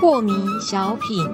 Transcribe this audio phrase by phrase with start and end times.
[0.00, 1.24] 破迷小品，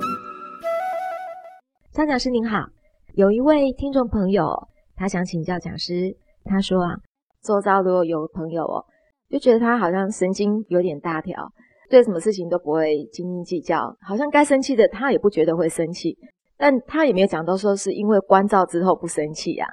[1.93, 2.67] 张讲师您好，
[3.15, 6.96] 有一位听众朋友，他想请教讲师，他说啊，
[7.43, 8.85] 周遭如果有朋友哦，
[9.31, 11.51] 就觉得他好像神经有点大条，
[11.89, 16.19] 对什么事情都不会斤斤计较，好像该生气的他也不觉得会生气，
[16.57, 19.66] 但他也没有讲到说是因为关照之后不生气呀、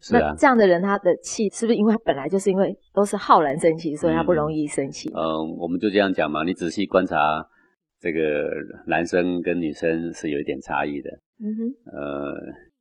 [0.00, 5.10] 是啊那，这样的人，他的气是不是因为他本来就是因为都是浩然生气，所以他不容易生气？
[5.14, 6.44] 嗯，我们就这样讲嘛。
[6.44, 7.44] 你仔细观察，
[8.00, 8.48] 这个
[8.86, 11.10] 男生跟女生是有一点差异的。
[11.40, 11.62] 嗯哼，
[11.92, 12.34] 呃，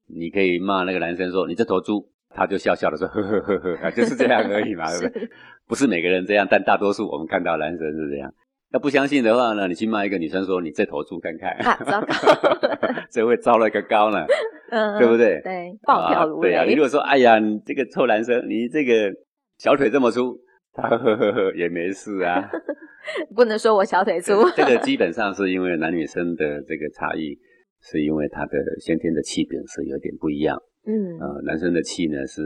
[0.07, 5.29] 你可以骂那个男生说你这头猪，他就笑笑的说呵呵呵呵，啊就是这样而已嘛， 对不对？
[5.67, 8.31] 不是每个人这样，但大多数我们看到男生是这样。
[8.71, 12.13] 要不相信的话呢，你去骂一个女生说你这头猪看看，啊，糟糕，
[13.09, 14.25] 这会糟了个高呢，
[14.71, 15.39] 嗯，对不对？
[15.41, 16.53] 对，暴跳如雷。
[16.53, 19.11] 啊对啊，你如果说哎呀，你这个臭男生，你这个
[19.57, 20.37] 小腿这么粗，
[20.73, 22.49] 他呵呵呵呵也没事啊。
[23.33, 24.33] 不能说我小腿粗。
[24.53, 27.39] 这个基本上是因为男女生的这个差异，
[27.81, 30.61] 是因为他的先天的气禀是有点不一样。
[30.85, 32.41] 嗯，呃，男生的气呢是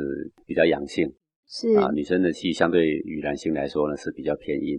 [0.46, 1.12] 比较阳性
[1.48, 4.78] 是啊，女生的气相对于男性来说呢是比较偏阴。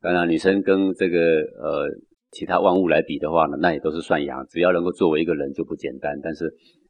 [0.00, 1.88] 当然，女生跟这个呃
[2.30, 6.18] 其他万物来比的话呢，那也都是算阳，只要能够作为一个人就不简单。
[6.22, 6.44] 但是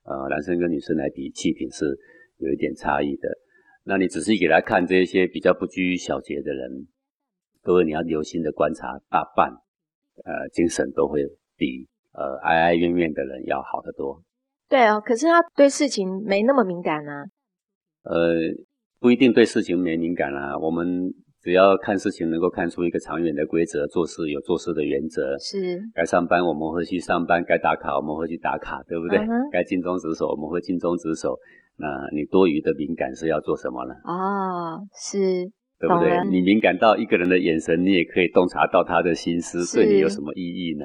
[0.04, 1.86] 呃，男生跟女生来比，气品是
[2.38, 3.28] 有一点差异的。
[3.84, 6.86] 那你仔细给他看这些比较不拘小节的人，
[7.62, 9.50] 各位你要留心的观察，大半
[10.24, 11.22] 呃精神都会
[11.56, 14.22] 比呃哀哀怨怨的人要好得多。
[14.68, 17.24] 对哦，可是他对事情没那么敏感啊。
[18.02, 18.34] 呃，
[19.00, 25.36] 不一定对事情没敏感啊、我们只要看事情能够看出一个长远的规则，做事有做事的原则。
[25.38, 29.18] 是，该上班我们会去上班，该打卡我们会去打卡，对不对？
[29.52, 31.38] 该尽忠职守我们会尽忠职守。
[31.76, 33.94] 那你多余的敏感是要做什么呢？
[34.02, 35.46] 哦，是，
[35.78, 36.10] 对不对？
[36.28, 40.84] 你敏感到一个人的眼神，你也可以洞察到他的心思，对你有什么意义呢？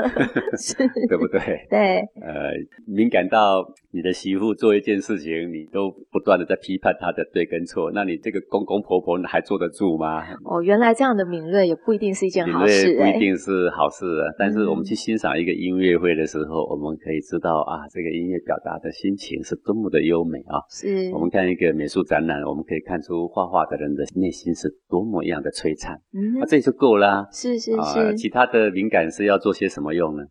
[0.60, 0.74] 是，
[1.08, 1.40] 对不对？
[1.70, 2.52] 对，呃，
[2.86, 3.64] 敏感到
[3.96, 10.22] 你的媳妇做一件事情，你都不断的在批判她的对跟错，那你这个公公婆婆还坐得住吗？
[10.44, 13.16] 哦，原来这样的敏锐也不一定是一件好事锐不哎。
[13.16, 20.60] 一定是好事啊，但是我们嗯去欣赏一个音乐会的时候，我们可以知道啊，这个音乐表达的心情是多么的优美啊。
[20.68, 27.26] 是，我们看一个美术展览，我们可以看出画画的人的内心是多么样的璀璨，嗯那，啊，这就够啦。
[27.32, 30.24] 是是啊，是，其他的敏感是要做些什么用呢？